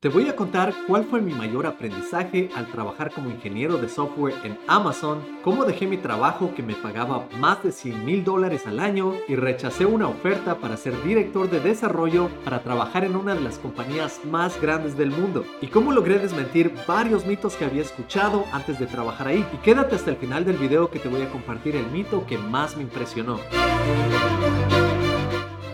Te 0.00 0.08
voy 0.08 0.28
a 0.28 0.36
contar 0.36 0.72
cuál 0.86 1.06
fue 1.06 1.20
mi 1.20 1.34
mayor 1.34 1.66
aprendizaje 1.66 2.50
al 2.54 2.70
trabajar 2.70 3.10
como 3.10 3.30
ingeniero 3.30 3.78
de 3.78 3.88
software 3.88 4.36
en 4.44 4.56
Amazon, 4.68 5.18
cómo 5.42 5.64
dejé 5.64 5.88
mi 5.88 5.96
trabajo 5.96 6.54
que 6.54 6.62
me 6.62 6.76
pagaba 6.76 7.26
más 7.40 7.64
de 7.64 7.72
100 7.72 8.04
mil 8.04 8.22
dólares 8.22 8.64
al 8.68 8.78
año 8.78 9.14
y 9.26 9.34
rechacé 9.34 9.86
una 9.86 10.06
oferta 10.06 10.60
para 10.60 10.76
ser 10.76 11.02
director 11.02 11.50
de 11.50 11.58
desarrollo 11.58 12.30
para 12.44 12.62
trabajar 12.62 13.02
en 13.02 13.16
una 13.16 13.34
de 13.34 13.40
las 13.40 13.58
compañías 13.58 14.20
más 14.24 14.62
grandes 14.62 14.96
del 14.96 15.10
mundo 15.10 15.44
y 15.60 15.66
cómo 15.66 15.90
logré 15.90 16.20
desmentir 16.20 16.72
varios 16.86 17.26
mitos 17.26 17.56
que 17.56 17.64
había 17.64 17.82
escuchado 17.82 18.44
antes 18.52 18.78
de 18.78 18.86
trabajar 18.86 19.26
ahí. 19.26 19.44
Y 19.52 19.56
quédate 19.56 19.96
hasta 19.96 20.10
el 20.10 20.16
final 20.16 20.44
del 20.44 20.58
video 20.58 20.92
que 20.92 21.00
te 21.00 21.08
voy 21.08 21.22
a 21.22 21.30
compartir 21.30 21.74
el 21.74 21.86
mito 21.90 22.24
que 22.24 22.38
más 22.38 22.76
me 22.76 22.84
impresionó. 22.84 23.40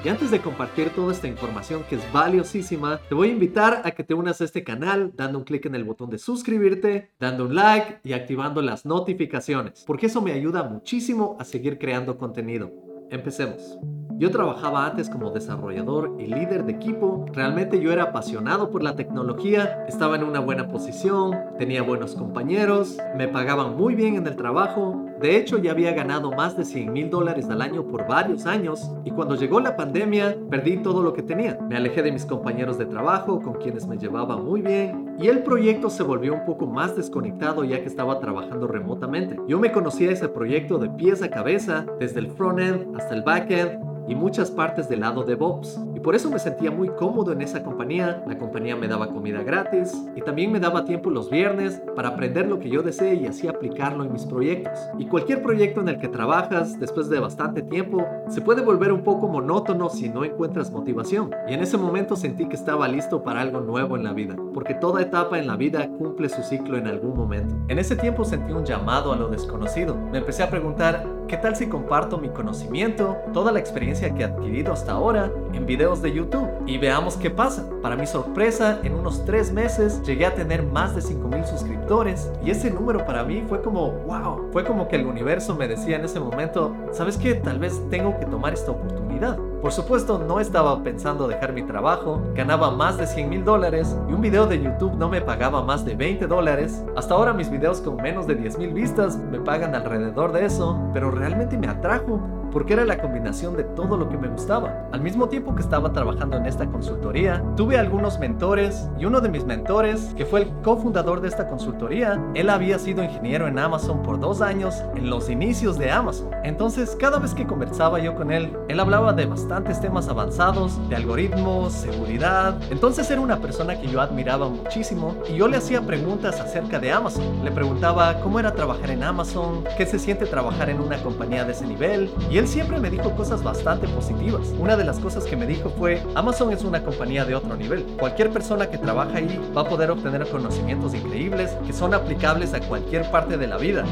Y 0.05 0.09
antes 0.11 0.31
de 0.31 0.43
compartir 0.43 0.91
toda 0.91 1.15
esta 1.15 1.29
información 1.29 1.83
que 1.89 1.95
es 1.95 2.13
valiosísima, 2.13 3.01
te 3.09 3.15
voy 3.15 3.31
a 3.31 3.33
invitar 3.33 3.81
a 3.87 3.93
que 3.93 4.05
te 4.05 4.13
unas 4.13 4.39
a 4.43 4.45
este 4.45 4.63
canal 4.63 5.13
dando 5.17 5.39
un 5.39 5.45
clic 5.45 5.65
en 5.65 5.75
el 5.75 5.85
botón 5.85 6.11
de 6.11 6.19
suscribirte, 6.19 7.13
dando 7.19 7.47
un 7.47 7.55
like 7.55 8.01
y 8.05 8.13
activando 8.13 8.61
las 8.61 8.85
notificaciones, 8.85 9.83
porque 9.87 10.07
eso 10.07 10.21
me 10.21 10.33
ayuda 10.33 10.63
muchísimo 10.63 11.39
a 11.41 11.45
seguir 11.47 11.79
creando 11.79 12.19
contenido. 12.19 12.71
Empecemos. 13.11 13.79
Yo 14.17 14.31
trabajaba 14.31 14.87
antes 14.87 15.11
como 15.11 15.31
desarrollador 15.31 16.15
y 16.21 16.27
líder 16.27 16.65
de 16.65 16.73
equipo. 16.73 17.27
Realmente 17.33 17.81
yo 17.81 17.91
era 17.91 18.05
apasionado 18.05 18.71
por 18.71 18.81
la 18.81 18.95
tecnología, 18.95 19.85
estaba 19.89 20.15
en 20.15 20.23
una 20.23 20.39
buena 20.39 20.69
posición, 20.69 21.37
tenía 21.59 21.83
buenos 21.83 22.15
compañeros, 22.15 22.99
me 23.17 23.27
pagaban 23.27 23.77
muy 23.77 23.97
bien 23.97 24.15
en 24.15 24.27
el 24.29 24.37
trabajo. 24.37 25.05
De 25.21 25.37
hecho, 25.37 25.59
ya 25.59 25.73
había 25.73 25.93
ganado 25.95 26.31
más 26.31 26.57
de 26.57 26.65
100 26.65 26.93
mil 26.93 27.11
dólares 27.11 27.49
al 27.51 27.61
año 27.61 27.89
por 27.89 28.07
varios 28.07 28.47
años 28.47 28.89
y 29.05 29.11
cuando 29.11 29.35
llegó 29.35 29.59
la 29.59 29.77
pandemia 29.77 30.37
perdí 30.49 30.77
todo 30.77 31.03
lo 31.03 31.13
que 31.13 31.23
tenía. 31.23 31.59
Me 31.69 31.77
alejé 31.77 32.03
de 32.03 32.13
mis 32.13 32.25
compañeros 32.25 32.79
de 32.79 32.87
trabajo 32.87 33.41
con 33.41 33.55
quienes 33.55 33.89
me 33.89 33.99
llevaba 33.99 34.37
muy 34.37 34.63
bien 34.63 35.17
y 35.19 35.27
el 35.27 35.43
proyecto 35.43 35.91
se 35.91 36.05
volvió 36.05 36.35
un 36.35 36.45
poco 36.45 36.67
más 36.67 36.95
desconectado 36.95 37.65
ya 37.65 37.81
que 37.81 37.89
estaba 37.89 38.21
trabajando 38.21 38.69
remotamente. 38.69 39.41
Yo 39.49 39.59
me 39.59 39.73
conocía 39.73 40.13
ese 40.13 40.29
proyecto 40.29 40.79
de 40.79 40.91
pies 40.91 41.21
a 41.23 41.31
cabeza, 41.31 41.85
desde 41.99 42.21
el 42.21 42.31
front-end 42.31 42.97
hasta 42.97 43.15
el 43.15 43.23
back-end 43.23 43.94
y 44.09 44.15
muchas 44.15 44.51
partes 44.51 44.89
del 44.89 45.01
lado 45.01 45.25
de 45.25 45.35
Bob's. 45.35 45.81
Y 45.95 46.01
por 46.01 46.15
eso 46.15 46.31
me 46.31 46.39
sentía 46.39 46.71
muy 46.71 46.89
cómodo 46.89 47.33
en 47.33 47.43
esa 47.43 47.63
compañía. 47.63 48.23
La 48.27 48.39
compañía 48.39 48.77
me 48.77 48.89
daba 48.89 49.09
comida 49.09 49.43
gratis 49.43 49.95
y 50.15 50.21
también 50.21 50.53
me 50.53 50.61
daba 50.61 50.85
tiempo 50.85 51.11
los 51.11 51.31
viernes 51.31 51.83
para 51.97 52.11
aprender 52.11 52.47
lo 52.47 52.59
que 52.59 52.69
yo 52.69 52.83
desee 52.83 53.15
y 53.15 53.27
así 53.27 53.49
aplicarlo 53.49 54.05
en 54.05 54.13
mis 54.13 54.27
proyectos. 54.27 54.79
Y 54.99 55.07
cualquier 55.07 55.43
proyecto 55.43 55.81
en 55.81 55.89
el 55.89 55.99
que 55.99 56.09
trabajas 56.09 56.79
después 56.79 57.09
de 57.09 57.21
bastante 57.21 57.63
tiempo 57.63 58.07
se 58.29 58.41
puede 58.41 58.63
volver 58.63 58.93
un 58.93 59.03
poco 59.03 59.29
monótono 59.29 59.89
si 59.89 60.09
no 60.09 60.25
encuentras 60.25 60.71
motivación. 60.71 61.31
Y 61.49 61.55
en 61.55 61.61
ese 61.61 61.77
momento 61.77 62.17
sentí 62.17 62.47
que 62.47 62.57
estaba 62.57 62.89
listo 62.89 63.23
para 63.23 63.41
algo 63.41 63.61
nuevo 63.61 63.97
en 63.97 64.05
la 64.05 64.13
vida, 64.13 64.37
porque 64.53 64.75
toda 64.75 65.03
etapa 65.03 65.39
en 65.39 65.47
la 65.47 65.57
vida 65.57 65.89
cumple 65.99 66.29
su 66.29 66.43
ciclo 66.43 66.77
en 66.77 66.87
algún 66.87 67.17
momento. 67.17 67.55
En 67.69 67.79
ese 67.79 67.97
tiempo 67.97 68.25
sentí 68.25 68.53
un 68.53 68.65
llamado 68.65 69.13
a 69.13 69.17
lo 69.17 69.29
desconocido. 69.29 69.97
Me 69.97 70.19
empecé 70.19 70.43
a 70.43 70.51
preguntar, 70.51 71.05
¿qué 71.29 71.37
tal 71.37 71.57
si 71.57 71.67
comparto 71.67 72.19
mi 72.19 72.29
conocimiento, 72.29 73.17
toda 73.33 73.53
la 73.53 73.61
experiencia 73.61 74.13
que 74.15 74.23
he 74.23 74.25
adquirido 74.25 74.73
hasta 74.73 74.93
ahora 74.93 75.31
en 75.53 75.67
videos 75.67 76.03
de 76.03 76.13
YouTube 76.13 76.49
y 76.67 76.79
veamos 76.79 77.17
qué 77.17 77.31
pasa. 77.31 77.65
Para 77.83 77.97
mi 77.97 78.07
sorpresa, 78.07 78.81
en 78.83 78.95
unos 78.95 79.25
tres 79.25 79.53
meses 79.53 80.03
llegué 80.03 80.27
a 80.27 80.35
tener 80.35 80.63
más 80.63 80.95
de 80.95 81.01
5000 81.01 81.47
suscriptores 81.47 82.31
y 82.45 82.51
ese 82.51 82.71
número 82.71 83.05
para 83.05 83.25
mí 83.25 83.45
fue 83.49 83.63
como 83.63 83.91
wow, 83.91 84.51
fue 84.53 84.65
como 84.65 84.89
que 84.89 84.97
el 84.97 85.07
universo 85.07 85.55
me 85.55 85.69
decía 85.69 85.97
en 85.97 86.05
ese 86.05 86.21
momento, 86.21 86.75
¿sabes 86.93 87.17
qué? 87.17 87.35
Tal 87.35 87.59
vez 87.59 87.81
tengo 87.91 88.19
que 88.19 88.27
tomar 88.27 88.53
esta 88.53 88.73
oportunidad. 88.73 89.39
Por 89.65 89.73
supuesto, 89.73 90.19
no 90.19 90.41
estaba 90.41 90.83
pensando 90.83 91.27
dejar 91.27 91.55
mi 91.55 91.63
trabajo, 91.63 92.21
ganaba 92.35 92.71
más 92.71 92.99
de 92.99 93.07
100 93.07 93.31
mil 93.31 93.45
dólares 93.47 93.97
y 94.11 94.13
un 94.13 94.21
video 94.21 94.47
de 94.47 94.63
YouTube 94.63 94.93
no 94.93 95.09
me 95.09 95.23
pagaba 95.23 95.65
más 95.65 95.87
de 95.87 95.95
20 95.95 96.27
dólares. 96.27 96.85
Hasta 96.97 97.15
ahora 97.15 97.33
mis 97.33 97.49
videos 97.49 97.81
con 97.81 97.97
menos 97.97 98.27
de 98.27 98.35
10 98.35 98.59
mil 98.59 98.75
vistas 98.75 99.17
me 99.17 99.41
pagan 99.41 99.75
alrededor 99.75 100.33
de 100.33 100.45
eso, 100.45 100.79
pero 100.93 101.11
realmente 101.11 101.57
me 101.57 101.67
atrajo 101.67 102.21
porque 102.55 102.73
era 102.73 102.85
la 102.85 102.99
combinación 102.99 103.57
de 103.57 103.65
todo 103.65 103.97
lo 103.97 104.09
que 104.09 104.17
me 104.17 104.29
gustaba. 104.29 104.89
Al 104.93 105.01
mismo 105.01 105.29
tiempo 105.29 105.57
que 105.57 105.61
estaba 105.61 105.93
trabajando 105.93 106.37
en 106.37 106.47
esta 106.47 106.67
consultoría, 106.67 107.45
tuve 107.57 107.77
algunos 107.77 108.21
mentores 108.21 108.89
y 108.97 109.05
uno 109.07 109.21
de 109.21 109.29
mis 109.29 109.45
mentores, 109.45 110.15
que 110.17 110.25
fue 110.25 110.43
el 110.43 110.49
cofundador 110.63 111.21
de 111.21 111.29
esta 111.29 111.49
consultoría, 111.49 112.23
él 112.35 112.49
había 112.49 112.79
sido 112.79 113.03
ingeniero 113.03 113.49
en 113.49 113.59
Amazon 113.59 114.03
por 114.03 114.21
dos 114.21 114.41
años 114.41 114.77
en 114.95 115.11
los 115.11 115.29
inicios 115.29 115.79
de 115.79 115.91
Amazon. 115.91 116.31
Entonces, 116.45 116.97
cada 116.99 117.19
vez 117.19 117.35
que 117.35 117.45
conversaba 117.45 117.99
yo 117.99 118.15
con 118.15 118.31
él, 118.31 118.57
él 118.69 118.79
hablaba 118.79 119.13
de 119.13 119.27
bastantes 119.27 119.81
temas 119.81 120.09
avanzados, 120.09 120.79
de 120.89 120.95
algoritmos, 120.95 121.73
seguridad. 121.73 122.57
Entonces 122.71 123.11
era 123.11 123.21
una 123.21 123.39
persona 123.39 123.81
que 123.81 123.89
yo 123.89 124.01
admiraba 124.01 124.49
muchísimo 124.49 125.17
y 125.29 125.35
yo 125.35 125.49
le 125.49 125.57
hacía 125.57 125.81
preguntas 125.81 126.41
acerca 126.41 126.79
de 126.79 126.93
Amazon. 126.93 127.45
Le 127.45 127.51
preguntaba 127.51 128.21
cómo 128.21 128.39
era 128.39 128.55
trabajar 128.55 128.91
en 128.91 129.03
Amazon, 129.03 129.65
qué 129.77 129.87
se 129.87 129.99
siente 129.99 130.27
trabajar 130.27 130.71
en 130.71 130.81
una 130.81 131.03
compañía 131.03 131.45
de 131.45 131.51
ese 131.51 131.67
nivel 131.67 132.13
y 132.31 132.39
él 132.39 132.44
siempre 132.47 132.79
me 132.81 132.91
dijo 132.91 133.15
cosas 133.17 133.43
bastante 133.43 133.89
positivas. 133.89 134.49
Una 134.59 134.77
de 134.77 134.85
las 134.85 134.99
cosas 134.99 135.25
que 135.25 135.37
me 135.37 135.47
dijo 135.47 135.71
fue, 135.71 136.03
Amazon 136.15 136.53
es 136.53 136.65
una 136.65 136.83
compañía 136.83 137.25
de 137.25 137.35
otro 137.35 137.57
nivel. 137.57 137.85
Cualquier 137.99 138.31
persona 138.31 138.71
que 138.71 138.79
trabaja 138.79 139.19
ahí 139.19 139.41
va 139.57 139.63
a 139.63 139.69
poder 139.69 139.91
obtener 139.91 140.27
conocimientos 140.29 140.95
increíbles 140.95 141.51
que 141.67 141.73
son 141.73 141.95
aplicables 141.95 142.55
a 142.55 142.61
cualquier 142.61 143.11
parte 143.11 143.37
de 143.37 143.47
la 143.47 143.57
vida 143.57 143.85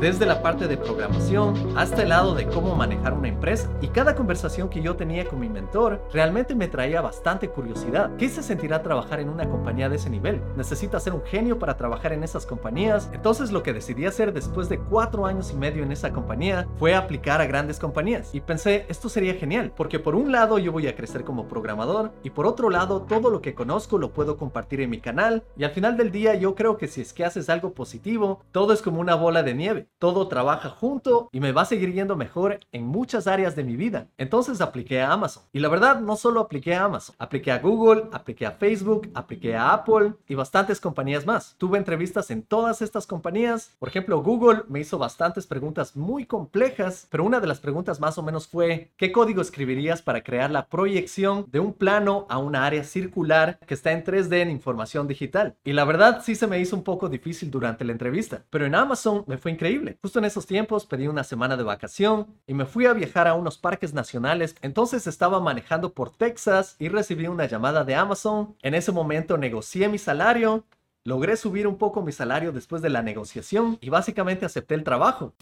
desde 0.00 0.26
la 0.26 0.42
parte 0.42 0.68
de 0.68 0.76
programación 0.76 1.54
hasta 1.76 2.02
el 2.02 2.10
lado 2.10 2.34
de 2.34 2.46
cómo 2.46 2.74
manejar 2.74 3.14
una 3.14 3.28
empresa. 3.28 3.70
Y 3.80 3.88
cada 3.88 4.14
conversación 4.14 4.68
que 4.68 4.82
yo 4.82 4.96
tenía 4.96 5.24
con 5.24 5.40
mi 5.40 5.48
mentor 5.48 6.02
realmente 6.12 6.54
me 6.54 6.68
traía 6.68 7.00
bastante 7.00 7.48
curiosidad. 7.48 8.10
¿Qué 8.16 8.28
se 8.28 8.42
sentirá 8.42 8.82
trabajar 8.82 9.20
en 9.20 9.28
una 9.28 9.48
compañía 9.48 9.88
de 9.88 9.96
ese 9.96 10.10
nivel? 10.10 10.40
¿Necesita 10.56 11.00
ser 11.00 11.14
un 11.14 11.22
genio 11.22 11.58
para 11.58 11.76
trabajar 11.76 12.12
en 12.12 12.24
esas 12.24 12.46
compañías? 12.46 13.10
Entonces 13.12 13.52
lo 13.52 13.62
que 13.62 13.72
decidí 13.72 14.06
hacer 14.06 14.32
después 14.32 14.68
de 14.68 14.78
cuatro 14.78 15.26
años 15.26 15.50
y 15.52 15.56
medio 15.56 15.82
en 15.82 15.92
esa 15.92 16.12
compañía 16.12 16.66
fue 16.78 16.94
aplicar 16.94 17.40
a 17.40 17.46
grandes 17.46 17.78
compañías. 17.78 18.34
Y 18.34 18.40
pensé, 18.40 18.86
esto 18.88 19.08
sería 19.08 19.34
genial, 19.34 19.72
porque 19.76 19.98
por 19.98 20.14
un 20.14 20.32
lado 20.32 20.58
yo 20.58 20.72
voy 20.72 20.86
a 20.86 20.96
crecer 20.96 21.24
como 21.24 21.48
programador 21.48 22.12
y 22.22 22.30
por 22.30 22.46
otro 22.46 22.70
lado 22.70 23.02
todo 23.02 23.30
lo 23.30 23.40
que 23.40 23.54
conozco 23.54 23.98
lo 23.98 24.12
puedo 24.12 24.36
compartir 24.36 24.80
en 24.80 24.90
mi 24.90 25.00
canal. 25.00 25.44
Y 25.56 25.64
al 25.64 25.70
final 25.70 25.96
del 25.96 26.10
día 26.10 26.34
yo 26.34 26.54
creo 26.54 26.76
que 26.76 26.88
si 26.88 27.00
es 27.00 27.12
que 27.12 27.24
haces 27.24 27.48
algo 27.48 27.74
positivo, 27.74 28.42
todo 28.52 28.72
es 28.72 28.82
como 28.82 29.00
una 29.00 29.14
bola 29.14 29.42
de 29.42 29.54
nieve 29.54 29.83
todo 29.98 30.28
trabaja 30.28 30.70
junto 30.70 31.28
y 31.32 31.40
me 31.40 31.52
va 31.52 31.62
a 31.62 31.66
seguir 31.66 31.92
yendo 31.92 32.16
mejor 32.16 32.60
en 32.72 32.86
muchas 32.86 33.26
áreas 33.26 33.56
de 33.56 33.64
mi 33.64 33.76
vida. 33.76 34.08
Entonces 34.18 34.60
apliqué 34.60 35.00
a 35.00 35.12
Amazon. 35.12 35.44
Y 35.52 35.60
la 35.60 35.68
verdad, 35.68 36.00
no 36.00 36.16
solo 36.16 36.40
apliqué 36.40 36.74
a 36.74 36.84
Amazon, 36.84 37.16
apliqué 37.18 37.52
a 37.52 37.58
Google, 37.58 38.04
apliqué 38.12 38.46
a 38.46 38.52
Facebook, 38.52 39.10
apliqué 39.14 39.56
a 39.56 39.72
Apple 39.72 40.14
y 40.28 40.34
bastantes 40.34 40.80
compañías 40.80 41.26
más. 41.26 41.56
Tuve 41.58 41.78
entrevistas 41.78 42.30
en 42.30 42.42
todas 42.42 42.82
estas 42.82 43.06
compañías. 43.06 43.74
Por 43.78 43.88
ejemplo, 43.88 44.22
Google 44.22 44.62
me 44.68 44.80
hizo 44.80 44.98
bastantes 44.98 45.46
preguntas 45.46 45.96
muy 45.96 46.26
complejas, 46.26 47.06
pero 47.10 47.24
una 47.24 47.40
de 47.40 47.46
las 47.46 47.60
preguntas 47.60 48.00
más 48.00 48.18
o 48.18 48.22
menos 48.22 48.46
fue, 48.46 48.92
¿qué 48.96 49.12
código 49.12 49.42
escribirías 49.42 50.02
para 50.02 50.22
crear 50.22 50.50
la 50.50 50.66
proyección 50.66 51.46
de 51.50 51.60
un 51.60 51.72
plano 51.72 52.26
a 52.28 52.38
una 52.38 52.64
área 52.64 52.84
circular 52.84 53.58
que 53.66 53.74
está 53.74 53.92
en 53.92 54.04
3D 54.04 54.42
en 54.42 54.50
información 54.50 55.08
digital? 55.08 55.56
Y 55.64 55.72
la 55.72 55.84
verdad 55.84 56.22
sí 56.22 56.34
se 56.34 56.46
me 56.46 56.60
hizo 56.60 56.76
un 56.76 56.84
poco 56.84 57.08
difícil 57.08 57.50
durante 57.50 57.84
la 57.84 57.92
entrevista, 57.92 58.44
pero 58.50 58.66
en 58.66 58.74
Amazon 58.74 59.24
me 59.26 59.38
fue 59.38 59.50
increíble 59.50 59.63
Justo 60.02 60.18
en 60.18 60.26
esos 60.26 60.46
tiempos 60.46 60.84
pedí 60.84 61.08
una 61.08 61.24
semana 61.24 61.56
de 61.56 61.62
vacación 61.62 62.26
y 62.46 62.52
me 62.52 62.66
fui 62.66 62.84
a 62.84 62.92
viajar 62.92 63.26
a 63.26 63.34
unos 63.34 63.56
parques 63.56 63.94
nacionales. 63.94 64.56
Entonces 64.60 65.06
estaba 65.06 65.40
manejando 65.40 65.94
por 65.94 66.10
Texas 66.10 66.76
y 66.78 66.88
recibí 66.88 67.28
una 67.28 67.46
llamada 67.46 67.82
de 67.82 67.94
Amazon. 67.94 68.56
En 68.62 68.74
ese 68.74 68.92
momento 68.92 69.38
negocié 69.38 69.88
mi 69.88 69.96
salario, 69.96 70.64
logré 71.04 71.36
subir 71.36 71.66
un 71.66 71.78
poco 71.78 72.02
mi 72.02 72.12
salario 72.12 72.52
después 72.52 72.82
de 72.82 72.90
la 72.90 73.02
negociación 73.02 73.78
y 73.80 73.88
básicamente 73.88 74.44
acepté 74.44 74.74
el 74.74 74.84
trabajo. 74.84 75.32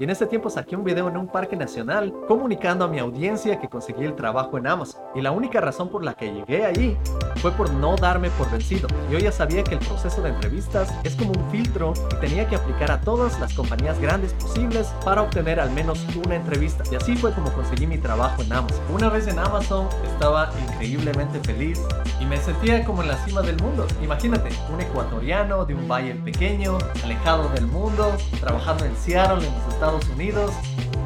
Y 0.00 0.04
en 0.04 0.10
ese 0.10 0.26
tiempo 0.26 0.48
saqué 0.48 0.76
un 0.76 0.84
video 0.84 1.08
en 1.08 1.16
un 1.16 1.26
parque 1.26 1.56
nacional 1.56 2.14
comunicando 2.28 2.84
a 2.84 2.88
mi 2.88 3.00
audiencia 3.00 3.58
que 3.58 3.68
conseguí 3.68 4.04
el 4.04 4.14
trabajo 4.14 4.56
en 4.56 4.68
Amazon. 4.68 5.02
Y 5.16 5.22
la 5.22 5.32
única 5.32 5.60
razón 5.60 5.88
por 5.88 6.04
la 6.04 6.14
que 6.14 6.32
llegué 6.32 6.64
allí 6.64 6.96
fue 7.36 7.50
por 7.50 7.72
no 7.72 7.96
darme 7.96 8.30
por 8.30 8.48
vencido. 8.48 8.86
Yo 9.10 9.18
ya 9.18 9.32
sabía 9.32 9.64
que 9.64 9.74
el 9.74 9.80
proceso 9.80 10.22
de 10.22 10.30
entrevistas 10.30 10.94
es 11.02 11.16
como 11.16 11.32
un 11.32 11.50
filtro 11.50 11.94
y 12.12 12.14
tenía 12.20 12.48
que 12.48 12.54
aplicar 12.54 12.92
a 12.92 13.00
todas 13.00 13.40
las 13.40 13.52
compañías 13.54 13.98
grandes 14.00 14.34
posibles 14.34 14.86
para 15.04 15.22
obtener 15.22 15.58
al 15.58 15.72
menos 15.72 16.06
una 16.24 16.36
entrevista. 16.36 16.84
Y 16.92 16.94
así 16.94 17.16
fue 17.16 17.32
como 17.32 17.52
conseguí 17.52 17.88
mi 17.88 17.98
trabajo 17.98 18.42
en 18.42 18.52
Amazon. 18.52 18.80
Una 18.94 19.08
vez 19.08 19.26
en 19.26 19.40
Amazon 19.40 19.88
estaba 20.12 20.50
increíblemente 20.68 21.40
feliz 21.40 21.80
y 22.20 22.24
me 22.24 22.36
sentía 22.36 22.84
como 22.84 23.02
en 23.02 23.08
la 23.08 23.16
cima 23.24 23.42
del 23.42 23.60
mundo. 23.60 23.84
Imagínate, 24.00 24.50
un 24.72 24.80
ecuatoriano 24.80 25.64
de 25.64 25.74
un 25.74 25.88
valle 25.88 26.14
pequeño, 26.14 26.78
alejado 27.02 27.48
del 27.50 27.66
mundo, 27.66 28.16
trabajando 28.40 28.84
en 28.84 28.96
Seattle, 28.96 29.46
en 29.46 29.54
los 29.54 29.74
Estados 29.74 29.87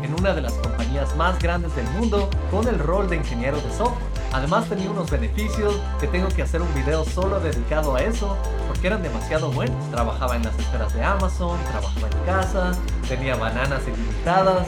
En 0.02 0.14
una 0.18 0.34
de 0.34 0.40
las 0.40 0.54
compañías 0.54 1.14
más 1.14 1.38
grandes 1.38 1.74
del 1.76 1.86
mundo 1.90 2.28
con 2.50 2.66
el 2.66 2.80
rol 2.80 3.08
de 3.08 3.16
ingeniero 3.16 3.60
de 3.60 3.70
software. 3.70 4.02
Además 4.32 4.68
tenía 4.68 4.90
unos 4.90 5.08
beneficios 5.08 5.80
que 6.00 6.08
tengo 6.08 6.28
que 6.28 6.42
hacer 6.42 6.60
un 6.60 6.74
video 6.74 7.04
solo 7.04 7.38
dedicado 7.38 7.94
a 7.94 8.02
eso 8.02 8.36
porque 8.66 8.88
eran 8.88 9.02
demasiado 9.02 9.52
buenos. 9.52 9.88
Trabajaba 9.90 10.34
en 10.34 10.42
las 10.42 10.58
esferas 10.58 10.92
de 10.94 11.04
Amazon, 11.04 11.58
trabajaba 11.70 12.08
en 12.08 12.26
casa, 12.26 12.72
tenía 13.08 13.36
bananas 13.36 13.82
ilimitadas 13.86 14.66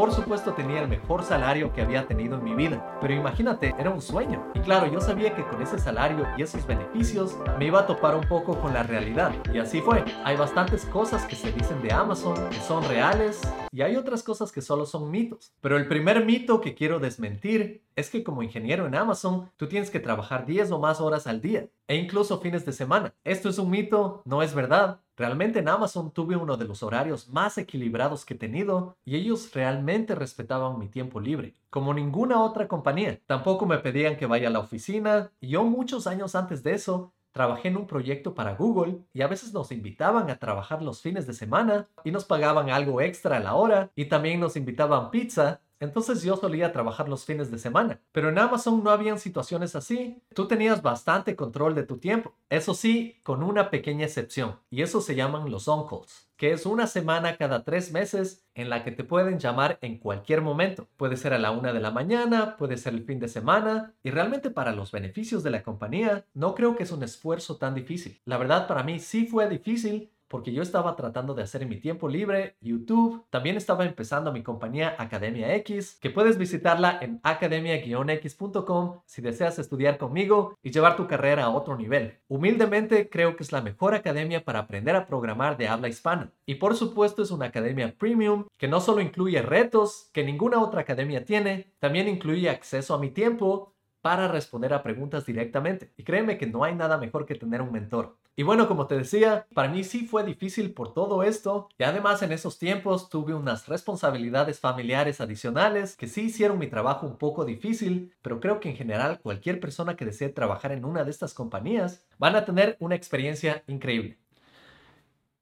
por 0.00 0.14
supuesto 0.14 0.54
tenía 0.54 0.80
el 0.80 0.88
mejor 0.88 1.22
salario 1.22 1.74
que 1.74 1.82
había 1.82 2.06
tenido 2.06 2.38
en 2.38 2.42
mi 2.44 2.54
vida. 2.54 2.98
Pero 3.02 3.12
imagínate, 3.12 3.74
era 3.78 3.90
un 3.90 4.00
sueño. 4.00 4.50
Y 4.54 4.60
claro, 4.60 4.90
yo 4.90 4.98
sabía 4.98 5.34
que 5.36 5.44
con 5.44 5.60
ese 5.60 5.78
salario 5.78 6.26
y 6.38 6.42
esos 6.42 6.66
beneficios 6.66 7.36
me 7.58 7.66
iba 7.66 7.80
a 7.80 7.86
topar 7.86 8.16
un 8.16 8.26
poco 8.26 8.58
con 8.58 8.72
la 8.72 8.82
realidad. 8.82 9.30
Y 9.52 9.58
así 9.58 9.82
fue. 9.82 10.02
Hay 10.24 10.38
bastantes 10.38 10.86
cosas 10.86 11.26
que 11.26 11.36
se 11.36 11.52
dicen 11.52 11.82
de 11.82 11.92
Amazon 11.92 12.34
que 12.48 12.60
son 12.60 12.82
reales 12.84 13.42
y 13.70 13.82
hay 13.82 13.96
otras 13.96 14.22
cosas 14.22 14.52
que 14.52 14.62
solo 14.62 14.86
son 14.86 15.10
mitos. 15.10 15.52
Pero 15.60 15.76
el 15.76 15.86
primer 15.86 16.24
mito 16.24 16.62
que 16.62 16.74
quiero 16.74 16.98
desmentir 16.98 17.84
es 17.94 18.08
que 18.08 18.24
como 18.24 18.42
ingeniero 18.42 18.86
en 18.86 18.94
Amazon, 18.94 19.50
tú 19.58 19.68
tienes 19.68 19.90
que 19.90 20.00
trabajar 20.00 20.46
10 20.46 20.70
o 20.70 20.78
más 20.78 21.02
horas 21.02 21.26
al 21.26 21.42
día 21.42 21.68
e 21.88 21.96
incluso 21.96 22.40
fines 22.40 22.64
de 22.64 22.72
semana. 22.72 23.12
Esto 23.24 23.50
es 23.50 23.58
un 23.58 23.68
mito, 23.68 24.22
no 24.24 24.42
es 24.42 24.54
verdad. 24.54 25.00
Realmente 25.20 25.58
en 25.58 25.68
Amazon 25.68 26.12
tuve 26.12 26.34
uno 26.34 26.56
de 26.56 26.64
los 26.64 26.82
horarios 26.82 27.28
más 27.28 27.58
equilibrados 27.58 28.24
que 28.24 28.32
he 28.32 28.38
tenido 28.38 28.96
y 29.04 29.16
ellos 29.16 29.52
realmente 29.52 30.14
respetaban 30.14 30.78
mi 30.78 30.88
tiempo 30.88 31.20
libre, 31.20 31.52
como 31.68 31.92
ninguna 31.92 32.42
otra 32.42 32.66
compañía. 32.68 33.20
Tampoco 33.26 33.66
me 33.66 33.76
pedían 33.76 34.16
que 34.16 34.24
vaya 34.24 34.48
a 34.48 34.50
la 34.50 34.60
oficina 34.60 35.30
y 35.38 35.48
yo 35.48 35.62
muchos 35.62 36.06
años 36.06 36.34
antes 36.34 36.62
de 36.62 36.72
eso 36.72 37.12
trabajé 37.32 37.68
en 37.68 37.76
un 37.76 37.86
proyecto 37.86 38.34
para 38.34 38.54
Google 38.54 39.00
y 39.12 39.20
a 39.20 39.26
veces 39.26 39.52
nos 39.52 39.72
invitaban 39.72 40.30
a 40.30 40.38
trabajar 40.38 40.80
los 40.80 41.02
fines 41.02 41.26
de 41.26 41.34
semana 41.34 41.86
y 42.02 42.12
nos 42.12 42.24
pagaban 42.24 42.70
algo 42.70 43.02
extra 43.02 43.36
a 43.36 43.40
la 43.40 43.54
hora 43.56 43.90
y 43.94 44.06
también 44.06 44.40
nos 44.40 44.56
invitaban 44.56 45.10
pizza 45.10 45.60
entonces 45.80 46.22
yo 46.22 46.36
solía 46.36 46.72
trabajar 46.72 47.08
los 47.08 47.24
fines 47.24 47.50
de 47.50 47.58
semana. 47.58 48.00
Pero 48.12 48.28
en 48.28 48.38
Amazon 48.38 48.84
no 48.84 48.90
habían 48.90 49.18
situaciones 49.18 49.74
así. 49.74 50.22
Tú 50.34 50.46
tenías 50.46 50.82
bastante 50.82 51.34
control 51.34 51.74
de 51.74 51.82
tu 51.82 51.98
tiempo. 51.98 52.34
Eso 52.48 52.74
sí, 52.74 53.18
con 53.22 53.42
una 53.42 53.70
pequeña 53.70 54.04
excepción. 54.04 54.60
Y 54.70 54.82
eso 54.82 55.00
se 55.00 55.14
llaman 55.14 55.50
los 55.50 55.66
on-calls 55.66 56.30
que 56.40 56.52
es 56.52 56.64
una 56.64 56.86
semana 56.86 57.36
cada 57.36 57.64
tres 57.64 57.92
meses 57.92 58.46
en 58.54 58.70
la 58.70 58.82
que 58.82 58.92
te 58.92 59.04
pueden 59.04 59.38
llamar 59.38 59.78
en 59.82 59.98
cualquier 59.98 60.40
momento. 60.40 60.88
Puede 60.96 61.18
ser 61.18 61.34
a 61.34 61.38
la 61.38 61.50
una 61.50 61.74
de 61.74 61.80
la 61.80 61.90
mañana, 61.90 62.56
puede 62.56 62.78
ser 62.78 62.94
el 62.94 63.04
fin 63.04 63.20
de 63.20 63.28
semana, 63.28 63.92
y 64.02 64.10
realmente 64.10 64.48
para 64.48 64.72
los 64.72 64.90
beneficios 64.90 65.42
de 65.42 65.50
la 65.50 65.62
compañía, 65.62 66.24
no 66.32 66.54
creo 66.54 66.76
que 66.76 66.84
es 66.84 66.92
un 66.92 67.02
esfuerzo 67.02 67.58
tan 67.58 67.74
difícil. 67.74 68.22
La 68.24 68.38
verdad 68.38 68.66
para 68.66 68.82
mí 68.82 69.00
sí 69.00 69.26
fue 69.26 69.50
difícil, 69.50 70.12
porque 70.30 70.52
yo 70.52 70.62
estaba 70.62 70.94
tratando 70.94 71.34
de 71.34 71.42
hacer 71.42 71.62
en 71.62 71.68
mi 71.68 71.80
tiempo 71.80 72.08
libre 72.08 72.56
YouTube. 72.60 73.26
También 73.30 73.56
estaba 73.56 73.84
empezando 73.84 74.32
mi 74.32 74.44
compañía 74.44 74.94
Academia 74.96 75.52
X, 75.56 75.98
que 76.00 76.08
puedes 76.08 76.38
visitarla 76.38 76.98
en 77.02 77.18
academia-x.com 77.24 79.00
si 79.04 79.22
deseas 79.22 79.58
estudiar 79.58 79.98
conmigo 79.98 80.56
y 80.62 80.70
llevar 80.70 80.96
tu 80.96 81.08
carrera 81.08 81.44
a 81.44 81.50
otro 81.50 81.76
nivel. 81.76 82.20
Humildemente 82.28 83.10
creo 83.10 83.34
que 83.34 83.42
es 83.42 83.50
la 83.50 83.60
mejor 83.60 83.92
academia 83.92 84.44
para 84.44 84.60
aprender 84.60 84.94
a 84.94 85.06
programar 85.06 85.56
de 85.56 85.66
habla 85.66 85.88
hispana. 85.88 86.32
Y 86.46 86.54
por 86.54 86.76
supuesto 86.76 87.22
es 87.22 87.32
una 87.32 87.46
academia 87.46 87.92
premium 87.98 88.46
que 88.56 88.68
no 88.68 88.80
solo 88.80 89.00
incluye 89.00 89.42
retos 89.42 90.10
que 90.12 90.22
ninguna 90.22 90.62
otra 90.62 90.82
academia 90.82 91.24
tiene, 91.24 91.74
también 91.80 92.06
incluye 92.06 92.48
acceso 92.48 92.94
a 92.94 93.00
mi 93.00 93.10
tiempo 93.10 93.74
para 94.00 94.28
responder 94.28 94.72
a 94.74 94.82
preguntas 94.82 95.26
directamente. 95.26 95.92
Y 95.96 96.04
créeme 96.04 96.38
que 96.38 96.46
no 96.46 96.62
hay 96.62 96.76
nada 96.76 96.98
mejor 96.98 97.26
que 97.26 97.34
tener 97.34 97.62
un 97.62 97.72
mentor. 97.72 98.19
Y 98.36 98.42
bueno, 98.42 98.66
como 98.68 98.86
te 98.86 98.96
decía, 98.96 99.46
para 99.54 99.68
mí 99.68 99.84
sí 99.84 100.06
fue 100.06 100.24
difícil 100.24 100.72
por 100.72 100.94
todo 100.94 101.22
esto 101.22 101.68
y 101.78 101.84
además 101.84 102.22
en 102.22 102.32
esos 102.32 102.58
tiempos 102.58 103.10
tuve 103.10 103.34
unas 103.34 103.68
responsabilidades 103.68 104.60
familiares 104.60 105.20
adicionales 105.20 105.96
que 105.96 106.08
sí 106.08 106.22
hicieron 106.22 106.58
mi 106.58 106.68
trabajo 106.68 107.06
un 107.06 107.18
poco 107.18 107.44
difícil, 107.44 108.14
pero 108.22 108.40
creo 108.40 108.58
que 108.60 108.70
en 108.70 108.76
general 108.76 109.20
cualquier 109.20 109.60
persona 109.60 109.94
que 109.96 110.06
desee 110.06 110.30
trabajar 110.30 110.72
en 110.72 110.84
una 110.86 111.04
de 111.04 111.10
estas 111.10 111.34
compañías 111.34 112.06
van 112.18 112.34
a 112.36 112.44
tener 112.46 112.76
una 112.80 112.94
experiencia 112.94 113.62
increíble. 113.66 114.19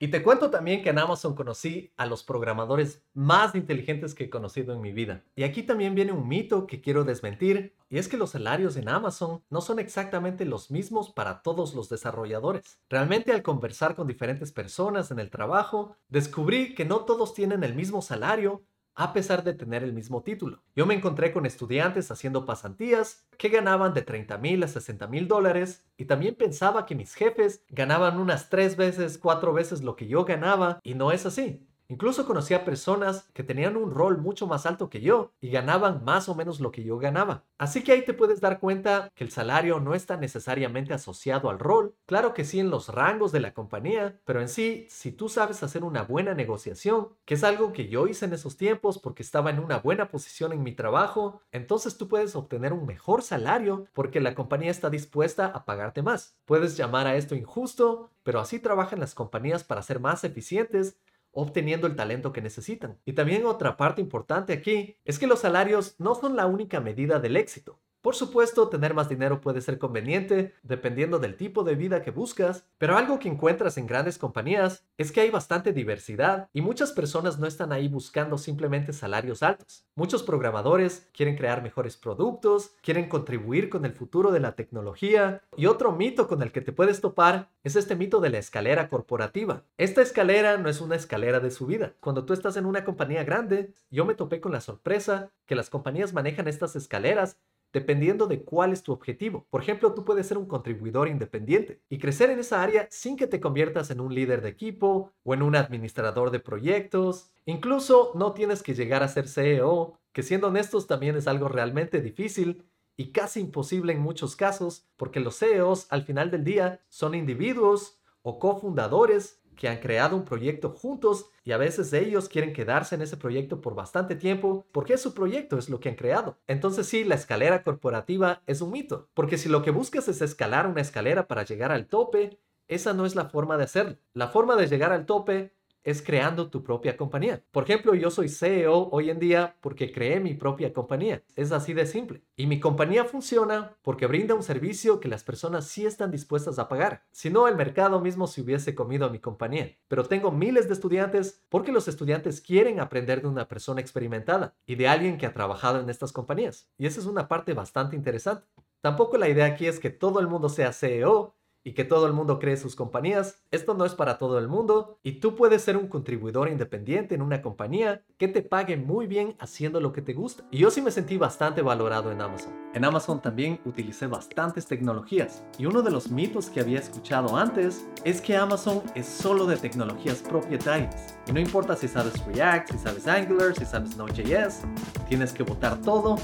Y 0.01 0.09
te 0.09 0.23
cuento 0.23 0.49
también 0.51 0.83
que 0.83 0.91
en 0.91 0.99
Amazon 1.01 1.35
conocí 1.35 1.93
a 1.97 2.07
los 2.07 2.23
programadores 2.23 3.03
más 3.15 3.57
inteligentes 3.57 4.15
que 4.15 4.25
he 4.25 4.31
conocido 4.31 4.73
en 4.73 4.81
mi 4.81 4.93
vida. 4.93 5.25
Y 5.35 5.43
aquí 5.43 5.65
también 5.65 5.97
viene 5.97 6.13
un 6.13 6.29
mito 6.29 6.69
que 6.69 6.81
quiero 6.81 7.03
desmentir, 7.03 7.75
y 7.89 7.99
es 7.99 8.07
que 8.07 8.17
los 8.17 8.31
salarios 8.31 8.77
en 8.77 8.89
Amazon 8.89 9.43
no 9.51 9.61
son 9.61 9.81
exactamente 9.81 10.45
los 10.45 10.71
mismos 10.71 11.11
para 11.11 11.43
todos 11.43 11.75
los 11.75 11.89
desarrolladores. 11.89 12.79
Realmente 12.89 13.33
al 13.33 13.43
conversar 13.43 13.97
con 13.97 14.07
diferentes 14.07 14.53
personas 14.53 15.11
en 15.11 15.19
el 15.19 15.31
trabajo, 15.31 15.97
descubrí 16.09 16.77
que 16.77 16.85
no 16.85 17.01
todos 17.01 17.35
tienen 17.35 17.65
el 17.65 17.75
mismo 17.75 18.01
salario 18.01 18.63
a 18.99 19.13
pesar 19.13 19.45
de 19.45 19.55
tener 19.55 19.85
el 19.85 19.93
mismo 19.93 20.25
título. 20.25 20.61
Yo 20.75 20.85
me 20.85 20.93
encontré 20.93 21.33
con 21.33 21.47
estudiantes 21.47 22.11
haciendo 22.11 22.45
pasantías 22.45 23.29
que 23.39 23.49
ganaban 23.49 23.95
de 23.95 24.03
30 24.03 24.37
mil 24.39 24.61
a 24.65 24.69
60 24.69 25.07
mil 25.07 25.29
dólares 25.29 25.87
y 25.97 26.07
también 26.07 26.35
pensaba 26.35 26.85
que 26.85 26.97
mis 26.97 27.15
jefes 27.15 27.63
ganaban 27.69 28.19
unas 28.19 28.51
tres 28.51 28.77
veces, 28.77 29.17
cuatro 29.17 29.53
veces 29.53 29.83
lo 29.83 29.95
que 29.95 30.09
yo 30.09 30.25
ganaba 30.25 30.81
y 30.83 30.95
no 30.95 31.13
es 31.13 31.27
así. 31.27 31.68
Incluso 31.91 32.27
conocí 32.27 32.53
a 32.53 32.67
personas 32.67 33.31
que 33.33 33.43
tenían 33.43 33.75
un 33.75 33.91
rol 33.91 34.19
mucho 34.19 34.47
más 34.47 34.67
alto 34.67 34.91
que 34.91 35.01
yo 35.01 35.33
y 35.41 35.49
ganaban 35.49 36.05
más 36.05 36.29
o 36.29 36.35
menos 36.35 36.61
lo 36.61 36.71
que 36.71 36.85
yo 36.85 36.99
ganaba. 36.99 37.45
Así 37.57 37.83
que 37.83 37.93
ahí 37.93 38.05
te 38.05 38.13
puedes 38.13 38.43
dar 38.43 38.61
cuenta 38.61 39.11
que 39.15 39.25
el 39.25 39.31
salario 39.31 39.81
no 39.81 39.95
está 39.95 40.19
necesariamente 40.19 40.93
asociado 40.93 41.49
al 41.49 41.59
rol. 41.59 41.95
Claro 42.05 42.35
que 42.35 42.45
sí 42.45 42.61
en 42.61 42.69
los 42.69 42.91
rangos 42.91 43.33
de 43.33 43.41
la 43.41 43.55
compañía, 43.55 44.21
pero 44.27 44.43
en 44.43 44.51
sí, 44.51 44.87
si 44.91 45.13
tú 45.13 45.31
sabes 45.31 45.63
hacer 45.63 45.83
una 45.83 46.03
buena 46.03 46.35
negociación, 46.35 47.09
que 47.25 47.33
es 47.35 47.43
algo 47.43 47.73
que 47.73 47.89
yo 47.89 48.07
hice 48.07 48.27
en 48.27 48.35
esos 48.35 48.59
tiempos 48.59 48.99
porque 48.99 49.23
estaba 49.23 49.49
en 49.49 49.59
una 49.59 49.79
buena 49.79 50.11
posición 50.11 50.53
en 50.53 50.63
mi 50.63 50.73
trabajo, 50.73 51.41
entonces 51.53 51.97
tú 51.97 52.07
puedes 52.07 52.37
obtener 52.37 52.75
un 52.75 52.85
mejor 52.85 53.23
salario 53.23 53.87
porque 53.95 54.21
la 54.21 54.35
compañía 54.35 54.71
está 54.71 54.91
dispuesta 54.91 55.47
a 55.47 55.65
pagarte 55.65 56.03
más. 56.03 56.37
Puedes 56.45 56.77
llamar 56.77 57.07
a 57.07 57.17
esto 57.17 57.35
injusto, 57.35 58.11
pero 58.25 58.41
así 58.41 58.59
trabajan 58.59 59.01
las 59.01 59.15
compañías 59.15 59.65
para 59.65 59.81
ser 59.81 60.01
más 60.01 60.23
eficientes 60.25 60.99
obteniendo 61.33 61.87
el 61.87 61.97
talento 61.97 62.33
que 62.33 62.43
necesitan. 62.43 63.01
Y 63.05 63.13
también 63.13 63.47
otra 63.47 63.77
parte 63.77 64.01
importante 64.01 64.53
aquí 64.53 64.99
es 65.05 65.19
que 65.19 65.27
los 65.27 65.41
salarios 65.41 65.97
no 65.99 66.15
son 66.15 66.37
la 66.37 66.47
única 66.47 66.81
medida 66.81 67.21
del 67.21 67.37
éxito. 67.37 67.81
Por 68.01 68.15
supuesto, 68.15 68.69
tener 68.69 68.95
más 68.95 69.09
dinero 69.09 69.41
puede 69.41 69.61
ser 69.61 69.79
conveniente 69.79 70.55
dependiendo 70.63 71.19
del 71.19 71.37
tipo 71.37 71.65
de 71.65 71.75
vida 71.75 72.01
que 72.01 72.13
buscas, 72.13 72.65
pero 72.79 72.97
algo 72.97 73.19
que 73.19 73.29
encuentras 73.29 73.77
en 73.77 73.89
grandes 73.89 74.19
compañías 74.19 74.85
es 74.97 75.11
que 75.11 75.21
hay 75.21 75.31
bastante 75.31 75.73
diversidad 75.73 76.49
y 76.53 76.63
muchas 76.63 76.93
personas 76.93 77.41
no 77.41 77.47
están 77.49 77.73
ahí 77.73 77.89
buscando 77.89 78.39
simplemente 78.39 78.93
salarios 78.93 79.43
altos. 79.43 79.85
Muchos 79.97 80.23
programadores 80.23 81.09
quieren 81.13 81.37
crear 81.37 81.61
mejores 81.61 81.97
productos, 81.97 82.71
quieren 82.83 83.09
contribuir 83.09 83.69
con 83.69 83.85
el 83.85 83.93
futuro 83.93 84.31
de 84.31 84.41
la 84.41 84.53
tecnología 84.55 85.43
y 85.57 85.67
otro 85.67 85.91
mito 85.91 86.29
con 86.29 86.41
el 86.43 86.53
que 86.53 86.61
te 86.61 86.73
puedes 86.73 87.01
topar 87.01 87.51
es 87.65 87.75
este 87.75 87.97
mito 87.97 88.21
de 88.21 88.31
la 88.31 88.39
escalera 88.39 88.89
corporativa. 88.89 89.65
Esta 89.77 90.03
escalera 90.03 90.57
no 90.57 90.69
es 90.69 90.81
una 90.81 90.95
escalera 90.95 91.41
de 91.41 91.51
subida. 91.51 91.95
Cuando 91.99 92.25
tú 92.25 92.33
estás 92.33 92.57
en 92.57 92.67
una 92.67 92.85
compañía 92.85 93.25
grande, 93.25 93.75
yo 93.91 94.05
me 94.05 94.15
topé 94.15 94.41
con 94.41 94.53
la 94.53 94.61
sorpresa 94.61 95.33
que 95.47 95.57
las 95.57 95.69
compañías 95.69 96.13
manejan 96.13 96.47
estas 96.47 96.77
escaleras 96.77 97.39
dependiendo 97.73 98.27
de 98.27 98.43
cuál 98.43 98.73
es 98.73 98.83
tu 98.83 98.93
objetivo. 98.93 99.47
Por 99.51 99.63
ejemplo, 99.63 99.95
tú 99.95 100.05
puedes 100.05 100.27
ser 100.27 100.39
un 100.39 100.47
contribuidor 100.47 101.09
independiente 101.09 101.81
y 101.89 101.99
crecer 101.99 102.31
en 102.31 102.39
esa 102.39 102.63
área 102.63 102.89
sin 102.91 103.17
que 103.17 103.27
te 103.27 103.41
conviertas 103.41 103.91
en 103.91 104.01
un 104.01 104.15
líder 104.15 104.43
de 104.43 104.49
equipo 104.49 105.13
o 105.23 105.35
en 105.35 105.43
un 105.43 105.57
administrador 105.57 106.31
de 106.31 106.41
proyectos. 106.41 107.31
Incluso 107.45 108.13
no 108.15 108.33
tienes 108.33 108.63
que 108.63 108.75
llegar 108.75 109.03
a 109.03 109.09
ser 109.09 109.29
CEO, 109.29 109.99
que 110.13 110.23
siendo 110.23 110.49
honestos 110.49 110.87
también 110.87 111.17
es 111.17 111.27
algo 111.27 111.49
realmente 111.49 112.01
difícil 112.01 112.65
y 112.97 113.13
casi 113.13 113.41
imposible 113.41 113.93
en 113.93 114.01
muchos 114.01 114.35
casos, 114.35 114.89
porque 114.97 115.21
los 115.21 115.39
CEOs 115.39 115.87
al 115.91 116.03
final 116.03 116.31
del 116.31 116.45
día 116.45 116.81
son 116.89 117.15
individuos 117.15 118.01
o 118.23 118.39
cofundadores 118.39 119.41
que 119.59 119.69
han 119.69 119.79
creado 119.79 120.17
un 120.17 120.25
proyecto 120.25 120.71
juntos 120.71 121.31
y 121.43 121.51
a 121.51 121.59
veces 121.59 121.93
ellos 121.93 122.29
quieren 122.29 122.53
quedarse 122.53 122.95
en 122.95 123.03
ese 123.03 123.17
proyecto 123.17 123.61
por 123.61 123.75
bastante 123.75 124.15
tiempo 124.15 124.65
porque 124.71 124.95
es 124.95 125.03
su 125.03 125.15
proyecto, 125.15 125.59
es 125.59 125.69
lo 125.69 125.81
que 125.81 125.89
han 125.89 125.97
creado. 125.97 126.39
Entonces 126.47 126.87
sí, 126.87 127.03
la 127.03 127.17
escalera 127.17 127.65
corporativa 127.65 128.41
es 128.47 128.61
un 128.61 128.71
mito, 128.71 129.09
porque 129.15 129.37
si 129.37 129.49
lo 129.49 129.63
que 129.63 129.73
buscas 129.73 130.07
es 130.07 130.23
escalar 130.23 130.69
una 130.69 130.81
escalera 130.81 131.27
para 131.27 131.43
llegar 131.43 131.73
al 131.73 131.89
tope, 131.89 132.39
esa 132.69 132.95
no 132.95 133.05
es 133.05 133.17
la 133.17 133.25
forma 133.25 133.57
de 133.57 133.65
hacerlo. 133.65 133.97
La 134.13 134.29
forma 134.29 134.55
de 134.55 134.69
llegar 134.69 134.93
al 134.93 135.07
tope 135.07 135.53
es 135.85 136.03
creando 136.03 136.51
tu 136.51 136.63
propia 136.63 136.97
compañía. 136.97 137.43
Por 137.51 137.65
ejemplo, 137.65 137.95
yo 137.95 138.11
soy 138.11 138.29
CEO 138.29 138.89
hoy 138.91 139.11
en 139.11 139.19
día 139.19 139.57
porque 139.61 139.93
creé 139.93 140.21
mi 140.21 140.35
propia 140.35 140.73
compañía. 140.73 141.23
Es 141.37 141.53
así 141.53 141.73
de 141.73 141.87
simple. 141.87 142.23
Y 142.37 142.47
mi 142.47 142.61
compañía 142.61 143.05
funciona 143.05 143.77
porque 143.83 144.07
brinda 144.07 144.35
un 144.35 144.43
servicio 144.43 145.01
que 145.01 145.09
las 145.09 145.25
personas 145.25 145.67
sí 145.67 145.87
están 145.87 146.11
dispuestas 146.11 146.59
a 146.59 146.69
pagar. 146.69 147.05
Si 147.11 147.31
no, 147.31 147.49
el 147.49 147.57
mercado 147.57 148.01
mismo 148.01 148.27
se 148.27 148.43
hubiese 148.43 148.75
comido 148.75 149.07
a 149.07 149.11
mi 149.11 149.19
compañía. 149.19 149.77
Pero 149.89 150.05
tengo 150.05 150.31
miles 150.31 150.69
de 150.69 150.75
estudiantes 150.75 151.43
porque 151.49 151.73
los 151.73 151.89
estudiantes 151.89 152.41
quieren 152.41 152.81
aprender 152.81 153.23
de 153.23 153.29
una 153.29 153.49
persona 153.49 153.81
experimentada 153.81 154.55
y 154.67 154.75
de 154.75 154.89
alguien 154.89 155.19
que 155.19 155.27
ha 155.27 155.33
trabajado 155.33 155.81
en 155.81 155.91
estas 155.91 156.13
compañías. 156.13 156.69
Y 156.77 156.87
esa 156.87 157.01
es 157.01 157.07
una 157.07 157.29
parte 157.29 157.55
bastante 157.55 157.97
interesante. 157.97 158.47
Tampoco 158.81 159.19
la 159.19 159.29
idea 159.29 159.47
aquí 159.47 159.67
es 159.67 159.81
que 159.81 159.91
todo 159.91 160.21
el 160.21 160.29
mundo 160.29 160.49
sea 160.49 160.73
CEO 160.73 161.35
y 161.69 161.75
que 161.75 161.85
todo 161.85 162.07
el 162.07 162.15
mundo 162.15 162.39
cree 162.39 162.57
sus 162.57 162.75
compañías, 162.75 163.43
esto 163.51 163.75
no 163.75 163.85
es 163.85 163.95
para 163.95 164.17
todo 164.17 164.39
el 164.39 164.49
mundo 164.49 164.99
y 165.03 165.21
tú 165.21 165.35
puedes 165.35 165.61
ser 165.61 165.77
un 165.77 165.87
contribuidor 165.87 166.49
independiente 166.49 167.15
en 167.15 167.21
una 167.21 167.43
compañía 167.43 168.07
que 168.17 168.27
te 168.27 168.41
pague 168.41 168.79
muy 168.79 169.07
bien 169.07 169.37
haciendo 169.39 169.79
lo 169.79 169.93
que 169.93 170.01
te 170.01 170.15
gusta. 170.15 170.45
Y 170.51 170.57
yo 170.61 170.71
sí 170.71 170.81
me 170.81 170.91
sentí 170.91 171.19
bastante 171.19 171.61
valorado 171.61 172.11
en 172.11 172.23
Amazon. 172.23 172.55
En 172.73 172.87
Amazon 172.87 173.21
también 173.21 173.61
utilicé 173.67 174.07
bastantes 174.07 174.67
tecnologías 174.67 175.45
y 175.59 175.67
uno 175.67 175.83
de 175.83 175.91
los 175.91 176.11
mitos 176.11 176.49
que 176.49 176.61
había 176.61 176.79
escuchado 176.79 177.37
antes 177.37 177.87
es 178.03 178.23
que 178.23 178.35
Amazon 178.35 178.81
es 178.95 179.05
solo 179.05 179.45
de 179.45 179.59
tecnologías 179.59 180.23
propietarias. 180.23 181.19
Y 181.27 181.33
no 181.33 181.41
importa 181.41 181.77
si 181.77 181.87
sabes 181.87 182.25
React, 182.25 182.73
si 182.73 182.79
sabes 182.79 183.07
Angular, 183.07 183.55
si 183.55 183.67
sabes 183.67 183.95
Node.js, 183.95 184.63
tienes 185.07 185.35
que 185.35 185.43
votar 185.43 185.79
todo 185.83 186.17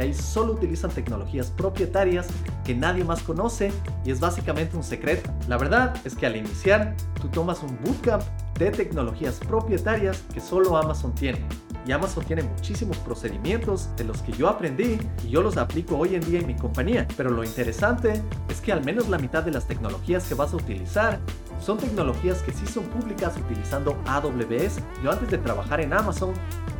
porque 0.00 0.08
ahí 0.08 0.14
solo 0.14 0.54
utilizan 0.54 0.90
tecnologías 0.90 1.50
propietarias 1.50 2.26
que 2.64 2.74
nadie 2.74 3.04
más 3.04 3.22
conoce 3.22 3.70
y 4.02 4.10
es 4.10 4.18
básicamente 4.18 4.74
un 4.74 4.82
secreto. 4.82 5.30
La 5.46 5.58
verdad 5.58 5.94
es 6.06 6.14
que 6.14 6.24
al 6.24 6.36
iniciar, 6.36 6.96
tú 7.20 7.28
tomas 7.28 7.62
un 7.62 7.76
bootcamp 7.84 8.22
de 8.58 8.70
tecnologías 8.70 9.38
propietarias 9.40 10.22
que 10.32 10.40
solo 10.40 10.78
Amazon 10.78 11.14
tiene. 11.14 11.40
Y 11.86 11.92
Amazon 11.92 12.24
tiene 12.24 12.42
muchísimos 12.44 12.96
procedimientos 12.98 13.94
de 13.96 14.04
los 14.04 14.22
que 14.22 14.32
yo 14.32 14.48
aprendí 14.48 14.98
y 15.24 15.28
yo 15.28 15.42
los 15.42 15.58
aplico 15.58 15.98
hoy 15.98 16.14
en 16.14 16.22
día 16.22 16.40
en 16.40 16.46
mi 16.46 16.54
compañía. 16.54 17.06
Pero 17.16 17.30
lo 17.30 17.44
interesante 17.44 18.22
es 18.48 18.60
que 18.60 18.72
al 18.72 18.82
menos 18.82 19.08
la 19.08 19.18
mitad 19.18 19.42
de 19.42 19.50
las 19.50 19.66
tecnologías 19.66 20.26
que 20.26 20.34
vas 20.34 20.54
a 20.54 20.56
utilizar 20.56 21.18
son 21.60 21.78
tecnologías 21.78 22.42
que 22.42 22.52
sí 22.52 22.66
son 22.66 22.84
públicas 22.84 23.36
utilizando 23.36 23.96
AWS. 24.06 24.80
Yo 25.02 25.10
antes 25.10 25.30
de 25.30 25.38
trabajar 25.38 25.80
en 25.80 25.92
Amazon 25.92 26.32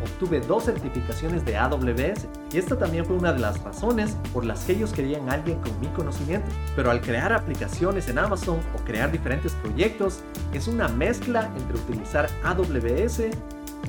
obtuve 0.03 0.41
dos 0.41 0.65
certificaciones 0.65 1.45
de 1.45 1.57
AWS 1.57 2.27
y 2.53 2.59
esta 2.59 2.79
también 2.79 3.05
fue 3.05 3.17
una 3.17 3.33
de 3.33 3.41
las 3.41 3.63
razones 3.63 4.17
por 4.33 4.45
las 4.45 4.65
que 4.65 4.73
ellos 4.73 4.93
querían 4.93 5.29
a 5.29 5.35
alguien 5.35 5.59
con 5.61 5.79
mi 5.81 5.89
conocimiento. 5.89 6.49
Pero 6.75 6.91
al 6.91 7.01
crear 7.01 7.33
aplicaciones 7.33 8.09
en 8.09 8.19
Amazon 8.19 8.59
o 8.75 8.85
crear 8.85 9.13
diferentes 9.13 9.53
proyectos 9.53 10.21
es 10.53 10.67
una 10.67 10.89
mezcla 10.89 11.51
entre 11.57 11.77
utilizar 11.77 12.29
AWS 12.43 13.23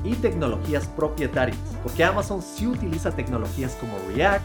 y 0.04 0.14
tecnologías 0.16 0.88
propietarias, 0.88 1.58
porque 1.84 2.04
Amazon 2.04 2.42
sí 2.42 2.66
utiliza 2.66 3.12
tecnologías 3.12 3.76
como 3.76 3.94
React. 4.14 4.44